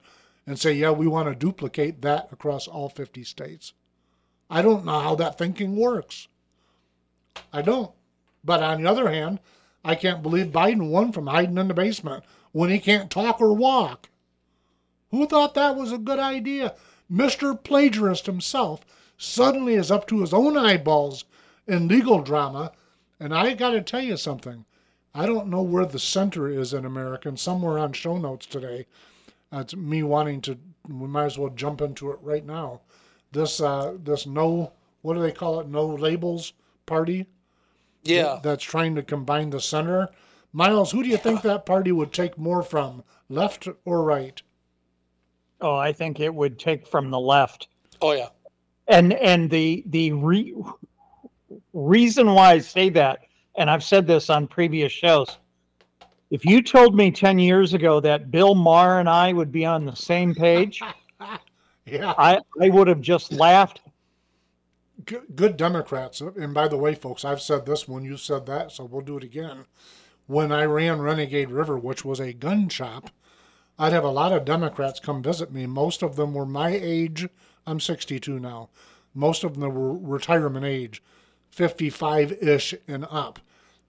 [0.47, 3.73] and say, yeah, we want to duplicate that across all 50 states.
[4.49, 6.27] I don't know how that thinking works.
[7.53, 7.91] I don't.
[8.43, 9.39] But on the other hand,
[9.85, 13.53] I can't believe Biden won from hiding in the basement when he can't talk or
[13.53, 14.09] walk.
[15.11, 16.75] Who thought that was a good idea?
[17.11, 17.61] Mr.
[17.61, 18.81] Plagiarist himself
[19.17, 21.25] suddenly is up to his own eyeballs
[21.67, 22.71] in legal drama.
[23.19, 24.65] And I got to tell you something.
[25.13, 28.85] I don't know where the center is in America, and somewhere on show notes today.
[29.51, 30.57] That's me wanting to.
[30.87, 32.81] We might as well jump into it right now.
[33.33, 35.67] This uh, this no, what do they call it?
[35.67, 36.53] No labels
[36.85, 37.27] party
[38.03, 38.39] Yeah.
[38.41, 40.09] that's trying to combine the center.
[40.53, 44.41] Miles, who do you think that party would take more from, left or right?
[45.61, 47.67] Oh, I think it would take from the left.
[48.01, 48.29] Oh, yeah.
[48.87, 50.55] and and the the re-
[51.73, 53.19] reason why I say that,
[53.55, 55.37] and I've said this on previous shows,
[56.31, 59.85] if you told me ten years ago that Bill Maher and I would be on
[59.85, 60.81] the same page,
[61.85, 63.81] Yeah, I I would have just laughed.
[65.05, 66.21] good, good Democrats.
[66.21, 69.17] And by the way, folks, I've said this one, you said that, so we'll do
[69.17, 69.65] it again.
[70.31, 73.09] When I ran Renegade River, which was a gun shop,
[73.77, 75.65] I'd have a lot of Democrats come visit me.
[75.65, 77.27] Most of them were my age.
[77.67, 78.69] I'm 62 now.
[79.13, 81.03] Most of them were retirement age,
[81.49, 83.39] 55 ish and up.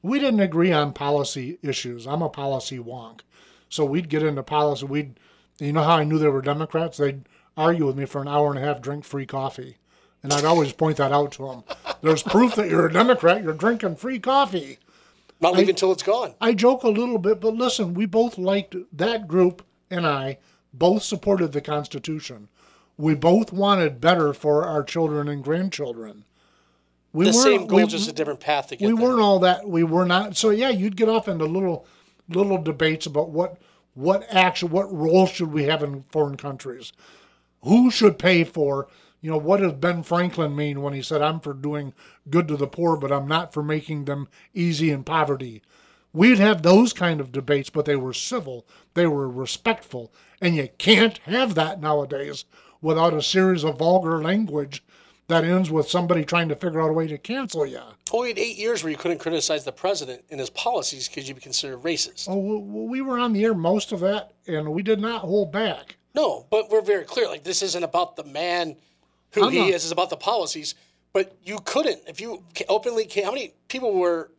[0.03, 2.09] We didn't agree on policy issues.
[2.09, 3.21] I'm a policy wonk.
[3.69, 4.85] So we'd get into policy.
[4.85, 5.21] We'd,
[5.61, 6.97] you know how I knew they were Democrats?
[6.99, 7.23] They'd
[7.57, 9.77] argue with me for an hour and a half, drink free coffee.
[10.25, 11.65] And I'd always point that out to them.
[12.01, 13.45] There's proof that you're a Democrat.
[13.45, 14.81] You're drinking free coffee.
[15.43, 16.35] Not leave until it's gone.
[16.41, 20.39] I joke a little bit, but listen, we both liked that group and I
[20.73, 22.49] both supported the Constitution.
[22.97, 26.25] We both wanted better for our children and grandchildren.
[27.13, 29.03] We The same goal, we- just a different path to get we there.
[29.05, 29.69] weren't all that.
[29.69, 30.37] We were not.
[30.37, 31.87] So yeah, you'd get off into little
[32.29, 33.59] little debates about what
[33.95, 36.93] what action, what role should we have in foreign countries,
[37.65, 38.89] who should pay for.
[39.23, 41.95] You know, what does Ben Franklin mean when he said, "I'm for doing
[42.29, 45.63] good to the poor, but I'm not for making them easy in poverty."
[46.13, 50.69] We'd have those kind of debates, but they were civil, they were respectful, and you
[50.77, 52.45] can't have that nowadays
[52.83, 54.83] without a series of vulgar language
[55.29, 57.81] that ends with somebody trying to figure out a way to cancel you.
[58.13, 61.27] Oh, we had eight years where you couldn't criticize the president and his policies because
[61.27, 62.29] you'd be considered racist.
[62.29, 65.51] Oh, well, we were on the air most of that, and we did not hold
[65.51, 65.97] back.
[66.15, 67.29] No, but we're very clear.
[67.29, 68.77] Like this isn't about the man
[69.35, 69.85] who I'm he not- is.
[69.85, 70.75] It's about the policies.
[71.13, 73.07] But you couldn't if you openly.
[73.07, 74.31] ca- How many people were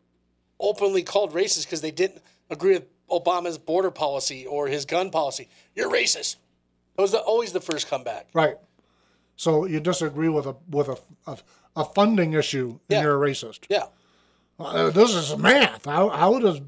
[0.58, 5.48] openly called racist because they didn't agree with Obama's border policy or his gun policy?
[5.76, 6.36] You're racist.
[6.96, 8.28] That was the, always the first comeback.
[8.34, 8.56] Right.
[9.36, 11.38] So you disagree with a with a a,
[11.76, 13.02] a funding issue, and Yeah.
[13.02, 13.66] you're a racist.
[13.68, 13.84] Yeah.
[14.58, 15.84] Uh, this is math.
[15.84, 16.60] How how does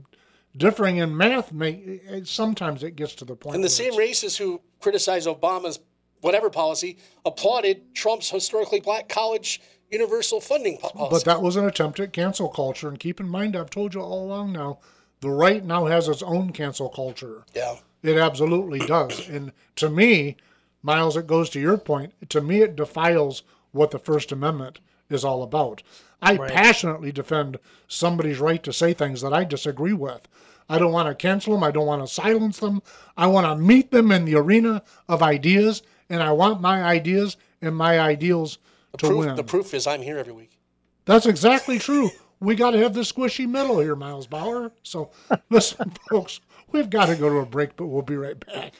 [0.57, 1.83] differing in math make?
[1.85, 3.57] It, sometimes it gets to the point.
[3.57, 5.79] And the same racists who criticized Obama's
[6.27, 9.61] whatever policy applauded Trump's historically black college
[9.93, 11.15] universal funding po- policy.
[11.15, 12.89] But that was an attempt at cancel culture.
[12.89, 14.81] And keep in mind, I've told you all along now,
[15.21, 17.45] the right now has its own cancel culture.
[17.55, 17.77] yeah.
[18.03, 19.29] It absolutely does.
[19.29, 20.37] And to me,
[20.81, 22.13] Miles, it goes to your point.
[22.29, 24.79] To me, it defiles what the First Amendment
[25.11, 25.83] is all about.
[26.23, 27.59] I passionately defend
[27.89, 30.29] somebody's right to say things that I disagree with.
[30.69, 31.65] I don't want to cancel them.
[31.65, 32.83] I don't want to silence them.
[33.17, 37.37] I want to meet them in the arena of ideas, and I want my ideas
[37.61, 38.59] and my ideals
[38.99, 39.37] to Proof, win.
[39.37, 40.59] the proof is I'm here every week.
[41.05, 42.11] That's exactly true.
[42.41, 44.73] We got to have the squishy middle here, Miles Bauer.
[44.83, 45.11] So,
[45.51, 46.41] listen, folks,
[46.73, 48.73] we've got to go to a break, but we'll be right back.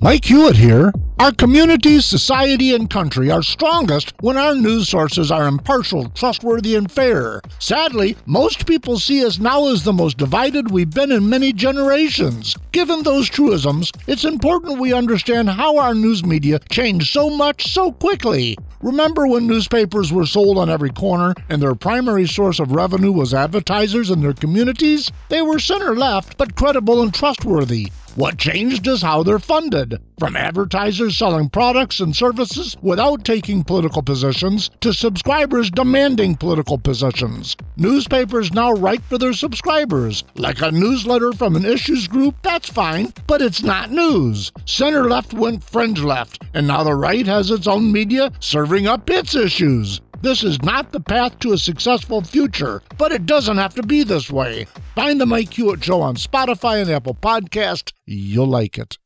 [0.00, 0.92] Mike Hewitt here.
[1.18, 6.90] Our communities, society, and country are strongest when our news sources are impartial, trustworthy, and
[6.90, 7.40] fair.
[7.60, 12.56] Sadly, most people see us now as the most divided we've been in many generations.
[12.72, 17.92] Given those truisms, it's important we understand how our news media changed so much so
[17.92, 18.56] quickly.
[18.80, 23.32] Remember when newspapers were sold on every corner and their primary source of revenue was
[23.32, 25.12] advertisers in their communities?
[25.28, 27.92] They were center left, but credible and trustworthy.
[28.14, 29.98] What changed is how they're funded.
[30.18, 37.56] From advertisers selling products and services without taking political positions to subscribers demanding political positions.
[37.78, 40.24] Newspapers now write for their subscribers.
[40.36, 44.52] Like a newsletter from an issues group, that's fine, but it's not news.
[44.66, 49.08] Center left went fringe left, and now the right has its own media serving up
[49.08, 50.02] its issues.
[50.22, 54.04] This is not the path to a successful future, but it doesn't have to be
[54.04, 54.68] this way.
[54.94, 57.92] Find the Mike Hewitt Show on Spotify and Apple Podcast.
[58.06, 58.98] You'll like it.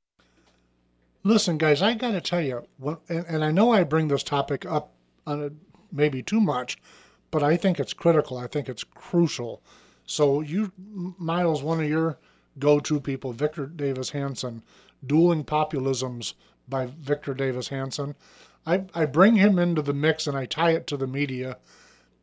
[1.24, 2.66] Listen, guys, I got to tell you,
[3.09, 4.92] and, and, I know I bring this topic up
[5.26, 5.50] on a,
[5.90, 6.76] maybe too much,
[7.31, 8.37] but I think it's critical.
[8.37, 9.62] I think it's crucial.
[10.05, 12.18] So, you, Miles, one of your
[12.59, 14.62] go to people, Victor Davis Hanson,
[15.05, 16.35] Dueling Populisms
[16.68, 18.16] by Victor Davis Hanson.
[18.66, 21.59] I, I bring him into the mix and I tie it to the media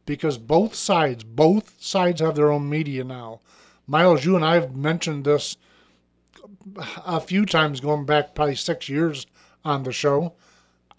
[0.05, 3.39] because both sides, both sides have their own media now.
[3.87, 5.57] Miles, you and I have mentioned this
[7.05, 9.25] a few times going back probably six years
[9.63, 10.33] on the show.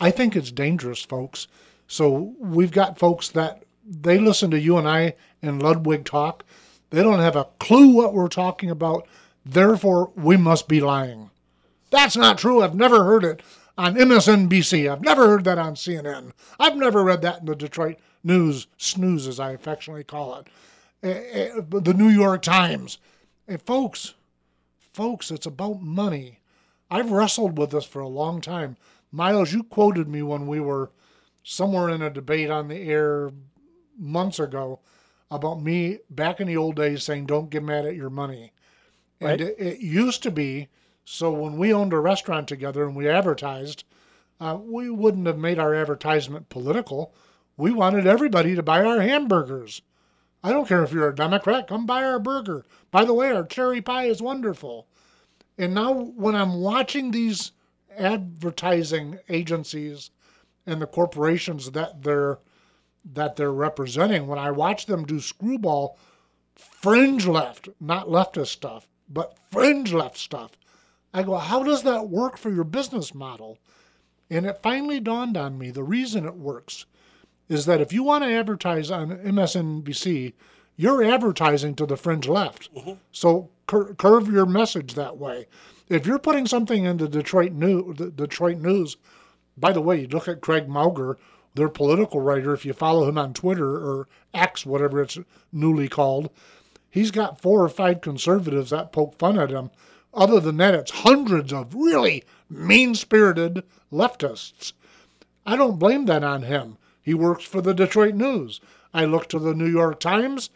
[0.00, 1.46] I think it's dangerous, folks.
[1.86, 6.44] So we've got folks that they listen to you and I and Ludwig talk.
[6.90, 9.06] They don't have a clue what we're talking about.
[9.44, 11.30] Therefore, we must be lying.
[11.90, 12.62] That's not true.
[12.62, 13.42] I've never heard it
[13.76, 14.90] on MSNBC.
[14.90, 16.32] I've never heard that on CNN.
[16.58, 20.48] I've never read that in the Detroit News, snooze as I affectionately call it,
[21.02, 22.98] uh, uh, the New York Times.
[23.46, 24.14] Hey, folks,
[24.92, 26.40] folks, it's about money.
[26.90, 28.76] I've wrestled with this for a long time.
[29.12, 30.90] Miles, you quoted me when we were
[31.42, 33.30] somewhere in a debate on the air
[33.98, 34.80] months ago
[35.30, 38.52] about me back in the old days saying, don't get mad at your money.
[39.20, 40.68] And it, it used to be
[41.04, 43.84] so when we owned a restaurant together and we advertised,
[44.40, 47.14] uh, we wouldn't have made our advertisement political.
[47.56, 49.82] We wanted everybody to buy our hamburgers.
[50.42, 52.64] I don't care if you're a Democrat, come buy our burger.
[52.90, 54.86] By the way, our cherry pie is wonderful.
[55.56, 57.52] And now when I'm watching these
[57.96, 60.10] advertising agencies
[60.66, 62.38] and the corporations that they're
[63.06, 65.98] that they're representing, when I watch them do screwball
[66.54, 70.52] fringe left, not leftist stuff, but fringe left stuff,
[71.14, 73.58] I go, how does that work for your business model?
[74.28, 76.86] And it finally dawned on me the reason it works
[77.48, 80.32] is that if you want to advertise on MSNBC,
[80.76, 82.74] you're advertising to the fringe left.
[82.74, 82.94] Mm-hmm.
[83.12, 85.46] So cur- curve your message that way.
[85.88, 88.96] If you're putting something in the Detroit News, the Detroit News,
[89.56, 91.16] by the way, you look at Craig Mauger,
[91.54, 92.52] their political writer.
[92.52, 95.18] If you follow him on Twitter or X, whatever it's
[95.52, 96.30] newly called,
[96.90, 99.70] he's got four or five conservatives that poke fun at him
[100.14, 104.72] other than that, it's hundreds of really mean spirited leftists.
[105.46, 106.78] I don't blame that on him.
[107.02, 108.60] He works for the Detroit News.
[108.94, 110.50] I look to the New York Times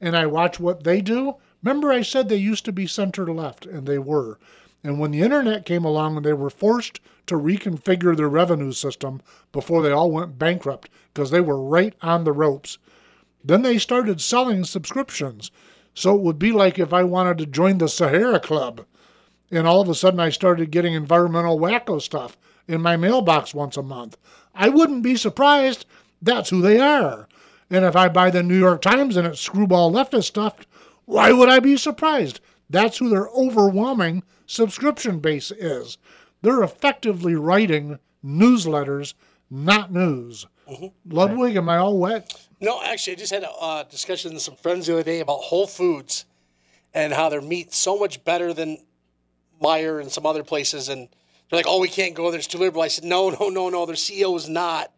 [0.00, 1.36] and I watch what they do.
[1.62, 4.38] Remember, I said they used to be center left, and they were.
[4.82, 9.22] And when the internet came along and they were forced to reconfigure their revenue system
[9.50, 12.76] before they all went bankrupt because they were right on the ropes,
[13.42, 15.50] then they started selling subscriptions.
[15.94, 18.84] So it would be like if I wanted to join the Sierra Club
[19.50, 23.76] and all of a sudden I started getting environmental wacko stuff in my mailbox once
[23.76, 24.16] a month.
[24.54, 25.86] I wouldn't be surprised.
[26.22, 27.28] That's who they are.
[27.70, 30.66] And if I buy the New York Times and it's screwball leftist stuff,
[31.04, 32.40] why would I be surprised?
[32.70, 35.98] That's who their overwhelming subscription base is.
[36.42, 39.14] They're effectively writing newsletters,
[39.50, 40.46] not news.
[40.68, 41.14] Mm-hmm.
[41.14, 42.48] Ludwig, am I all wet?
[42.60, 45.40] No, actually, I just had a uh, discussion with some friends the other day about
[45.40, 46.24] Whole Foods
[46.94, 48.78] and how their meat's so much better than
[49.64, 51.08] Meijer and some other places, and
[51.48, 53.68] they're like, "Oh, we can't go there; it's too liberal." I said, "No, no, no,
[53.70, 53.86] no.
[53.86, 54.90] Their CEO is not.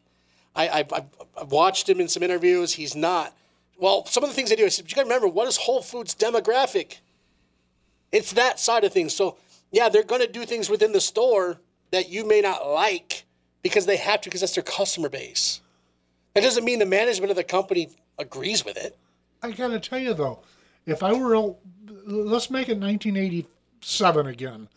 [0.56, 2.72] I, I've, I've watched him in some interviews.
[2.72, 3.34] He's not.
[3.78, 5.46] Well, some of the things they do, I said, but you got to remember, what
[5.46, 6.98] is Whole Foods demographic?
[8.10, 9.14] It's that side of things.
[9.14, 9.36] So,
[9.70, 11.58] yeah, they're going to do things within the store
[11.90, 13.24] that you may not like
[13.62, 15.60] because they have to, because that's their customer base.
[16.34, 18.96] That doesn't mean the management of the company agrees with it.
[19.42, 20.40] I got to tell you, though,
[20.86, 21.54] if I were,
[22.06, 23.46] let's make it 1980
[23.80, 24.68] seven again.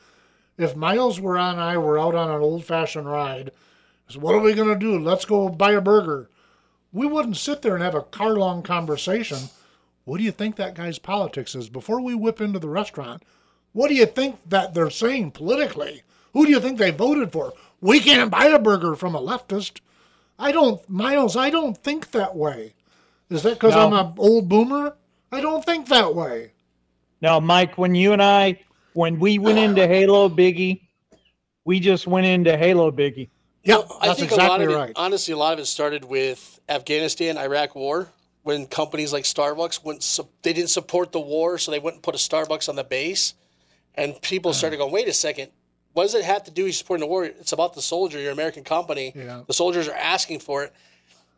[0.57, 3.51] If Miles were on, I were out on an old fashioned ride.
[4.09, 4.99] So what are we gonna do?
[4.99, 6.29] Let's go buy a burger.
[6.91, 9.37] We wouldn't sit there and have a car long conversation.
[10.05, 11.69] What do you think that guy's politics is?
[11.69, 13.23] Before we whip into the restaurant,
[13.73, 16.01] what do you think that they're saying politically?
[16.33, 17.53] Who do you think they voted for?
[17.79, 19.79] We can't buy a burger from a leftist.
[20.37, 22.73] I don't, Miles, I don't think that way.
[23.29, 23.87] Is that because No.
[23.87, 24.95] I'm an old boomer?
[25.31, 26.53] I don't think that way.
[27.21, 28.59] Now, Mike, when you and I,
[28.99, 30.81] when we went into Halo Biggie,
[31.63, 33.29] we just went into Halo Biggie.
[33.63, 34.93] Yeah, I that's think a lot exactly of it, right.
[34.97, 38.09] honestly, a lot of it started with Afghanistan, Iraq war,
[38.43, 42.13] when companies like Starbucks wouldn't, su- they didn't support the war, so they wouldn't put
[42.13, 43.35] a Starbucks on the base,
[43.95, 45.49] and people started going, wait a second,
[45.93, 47.23] what does it have to do with supporting the war?
[47.23, 49.13] It's about the soldier, your American company.
[49.15, 49.43] Yeah.
[49.47, 50.73] The soldiers are asking for it,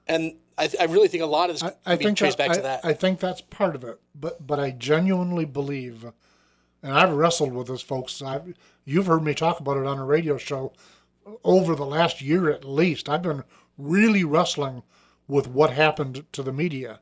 [0.08, 2.40] and I, I really think a lot of this I, can I be think traced
[2.40, 2.86] that, back I, to that.
[2.86, 6.06] I think that's part of it, but but I genuinely believe,
[6.84, 8.22] and I've wrestled with this, folks.
[8.22, 8.56] I've,
[8.86, 10.74] you've heard me talk about it on a radio show
[11.44, 13.10] over the last year at least.
[13.10, 13.44] I've been
[13.78, 14.84] really wrestling
[15.28, 17.00] with what happened to the media,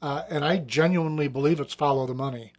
[0.00, 2.52] uh, and I genuinely believe it's follow the money.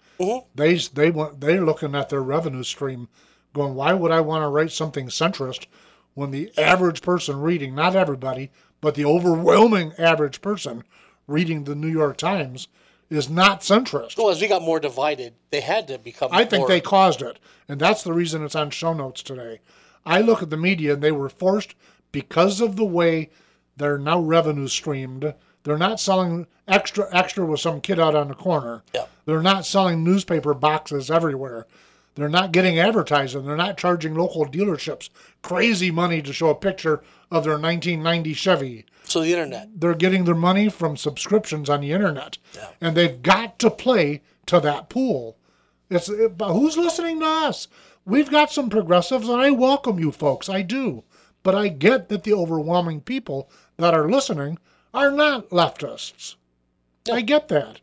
[0.56, 3.10] They they want they're looking at their revenue stream,
[3.54, 5.66] going, why would I want to write something centrist
[6.14, 8.52] when the average person reading, not everybody,
[8.82, 10.84] but the overwhelming average person
[11.28, 12.68] reading the New York Times
[13.14, 14.18] is not centrist.
[14.18, 16.30] well, as we got more divided, they had to become.
[16.32, 17.38] I think more, they caused it,
[17.68, 19.60] and that's the reason it's on show notes today.
[20.06, 21.76] I look at the media, and they were forced
[22.12, 23.30] because of the way
[23.78, 25.34] they're now revenue streamed.
[25.64, 28.84] They're not selling extra extra with some kid out on the corner.
[28.94, 29.06] Yeah.
[29.26, 31.68] They're not selling newspaper boxes everywhere.
[32.16, 33.46] They're not getting advertising.
[33.46, 35.10] They're not charging local dealerships
[35.42, 39.70] crazy money to show a picture of their 1990 Chevy So the internet.
[39.76, 42.38] they're getting their money from subscriptions on the internet,
[42.80, 45.38] and they've got to play to that pool.
[45.90, 47.68] It's it, but who's listening to us?
[48.06, 50.50] We've got some progressives, and I welcome you folks.
[50.50, 51.04] I do,
[51.42, 54.60] but I get that the overwhelming people that are listening
[54.94, 56.36] are not leftists.
[57.12, 57.80] I get that,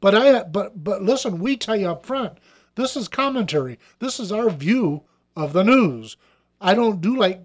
[0.00, 2.38] but I but but listen, we tell you up front.
[2.78, 3.76] This is commentary.
[3.98, 5.02] This is our view
[5.34, 6.16] of the news.
[6.60, 7.42] I don't do like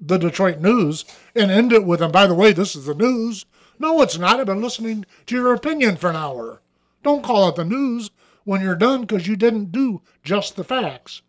[0.00, 3.46] the Detroit News and end it with, and by the way, this is the news.
[3.80, 4.38] No, it's not.
[4.38, 6.62] I've been listening to your opinion for an hour.
[7.02, 8.12] Don't call it the news
[8.44, 11.22] when you're done because you didn't do just the facts.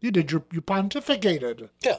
[0.00, 1.68] You did your, you pontificated.
[1.82, 1.98] Yeah.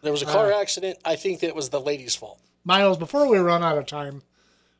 [0.00, 0.98] There was a car Uh, accident.
[1.04, 2.40] I think that it was the lady's fault.
[2.64, 4.22] Miles, before we run out of time,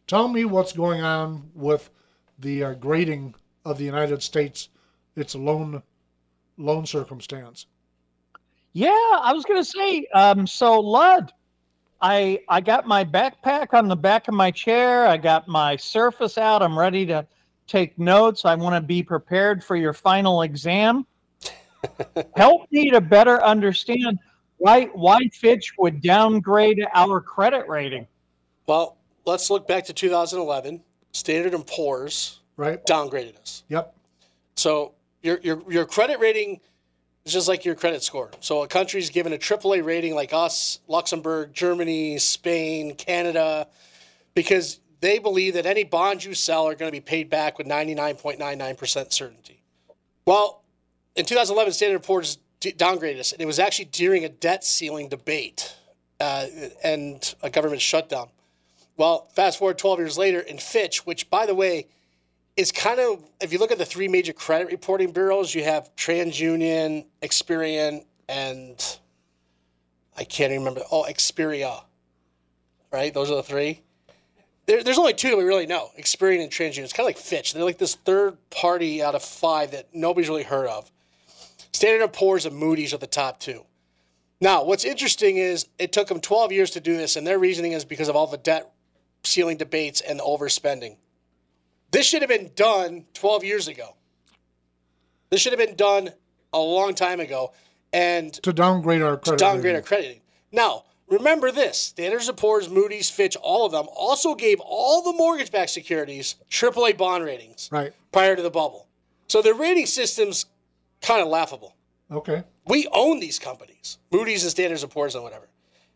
[0.07, 1.91] tell me what's going on with
[2.39, 3.35] the uh, grading
[3.67, 4.71] of the United States,
[5.17, 5.83] its loan,
[6.59, 7.67] loan circumstance.
[8.73, 10.07] Yeah, I was gonna say.
[10.15, 11.31] Um, so Lud,
[12.01, 15.07] I I got my backpack on the back of my chair.
[15.07, 16.63] I got my Surface out.
[16.63, 17.27] I'm ready to
[17.67, 18.45] take notes.
[18.45, 21.07] I want to be prepared for your final exam.
[22.37, 24.19] Help me to better understand
[24.57, 28.07] why why Fitch would downgrade our credit rating.
[28.67, 28.97] Well,
[29.27, 30.83] let's look back to 2011.
[31.13, 32.85] Standard and Poor's Right?
[32.87, 33.65] downgraded us.
[33.69, 33.95] Yep.
[34.57, 36.61] So your your your credit rating
[37.25, 38.31] is just like your credit score.
[38.41, 43.69] So a country's given a AAA rating like us, Luxembourg, Germany, Spain, Canada,
[44.35, 47.67] because they believe that any bonds you sell are going to be paid back with
[47.67, 49.63] 99.99% certainty.
[50.25, 50.63] Well,
[51.17, 55.09] in 2011, Standard & Poor's downgraded us, and it was actually during a debt ceiling
[55.09, 55.77] debate
[56.21, 56.47] uh,
[56.85, 58.29] and a government shutdown.
[58.97, 61.89] Well, fast forward 12 years later, in Fitch, which, by the way,
[62.57, 65.95] is kind of if you look at the three major credit reporting bureaus, you have
[65.97, 68.99] TransUnion, Experian, and
[70.17, 70.83] I can't remember.
[70.91, 71.85] Oh, Xperia.
[72.93, 73.81] Right, those are the three.
[74.67, 76.85] There, there's only two that we really know: Experian and TransUnion.
[76.85, 77.55] It's kind of like Fitch.
[77.55, 80.91] They're like this third party out of five that nobody's really heard of.
[81.73, 83.65] Standard and Poor's and Moody's are the top two.
[84.43, 87.73] Now, what's interesting is it took them 12 years to do this, and their reasoning
[87.73, 88.73] is because of all the debt
[89.25, 90.97] ceiling debates and overspending.
[91.93, 93.95] This should have been done 12 years ago.
[95.31, 96.11] This should have been done
[96.53, 97.53] a long time ago
[97.93, 99.39] and To downgrade our credit.
[99.39, 99.77] downgrade rating.
[99.77, 100.21] our crediting.
[100.51, 105.13] Now, remember this Standards and Poor's, Moody's, Fitch, all of them also gave all the
[105.13, 107.93] mortgage backed securities AAA bond ratings Right.
[108.11, 108.89] prior to the bubble.
[109.29, 110.47] So their rating system's
[111.01, 111.77] kind of laughable.
[112.11, 112.43] Okay.
[112.67, 115.49] We own these companies, Moody's and Standards and Poor's and whatever.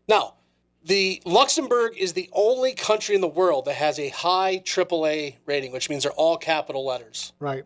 [0.07, 0.35] Now,
[0.83, 5.71] the Luxembourg is the only country in the world that has a high AAA rating,
[5.71, 7.33] which means they're all capital letters.
[7.39, 7.65] Right.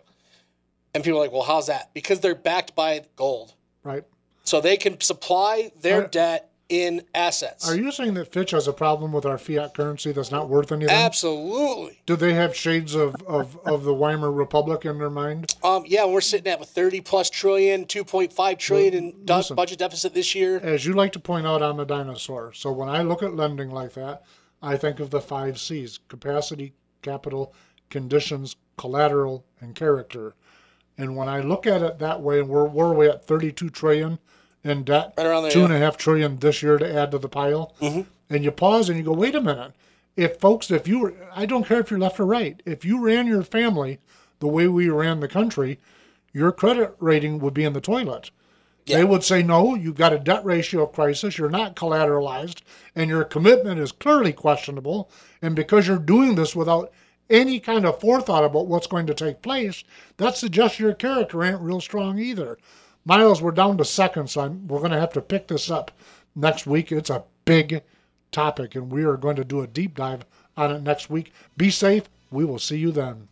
[0.93, 1.93] And people are like, well, how's that?
[1.93, 3.53] Because they're backed by gold.
[3.83, 4.03] Right.
[4.43, 7.69] So they can supply their Are- debt in assets.
[7.69, 10.71] Are you saying that Fitch has a problem with our fiat currency that's not worth
[10.71, 10.95] anything?
[10.95, 12.01] Absolutely.
[12.05, 15.53] Do they have shades of, of, of the Weimar Republic in their mind?
[15.63, 19.55] Um, yeah, we're sitting at a 30 plus trillion, 2.5 trillion in du- listen.
[19.57, 20.59] budget deficit this year.
[20.59, 22.53] As you like to point out, I'm a dinosaur.
[22.53, 24.23] So when I look at lending like that,
[24.61, 27.53] I think of the five C's capacity, capital,
[27.89, 30.35] conditions, collateral, and character.
[30.97, 34.19] And when I look at it that way, and we're, we're way at 32 trillion
[34.63, 37.17] in debt, Right around there, two and a half trillion this year to add to
[37.17, 38.05] the pile, Mhm.
[38.29, 39.71] and you pause and you go, wait a minute.
[40.15, 42.99] If folks, if you were, I don't care if you're left or right, if you
[43.03, 43.99] ran your family
[44.39, 45.79] the way we ran the country,
[46.33, 48.31] your credit rating would be in the toilet.
[48.87, 52.61] They would say, no, you've got a debt ratio crisis, you're not collateralized,
[52.95, 55.09] and your commitment is clearly questionable.
[55.41, 56.91] And because you're doing this without
[57.29, 59.83] any kind of forethought about what's going to take place,
[60.17, 62.57] that suggests your character ain't real strong either.
[63.03, 64.37] Miles, we're down to seconds.
[64.37, 65.91] I'm, we're going to have to pick this up
[66.35, 66.91] next week.
[66.91, 67.81] It's a big
[68.31, 70.23] topic, and we are going to do a deep dive
[70.55, 71.33] on it next week.
[71.57, 72.03] Be safe.
[72.29, 73.27] We will see you then.